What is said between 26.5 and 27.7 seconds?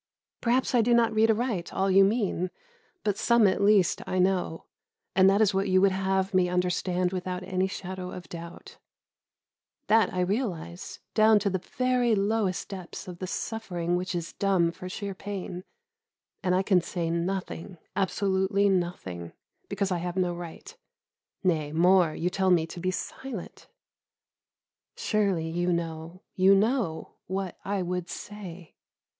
know, what